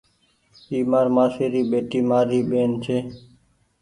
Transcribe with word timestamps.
اي 0.69 0.77
مآر 0.91 1.07
مآسي 1.15 1.45
ري 1.55 1.61
ٻيٽي 1.69 1.99
مآر 2.09 2.25
ٻيهن 2.49 2.71
ڇي۔ 2.83 2.97